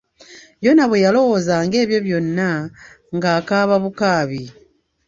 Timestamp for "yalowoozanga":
1.05-1.75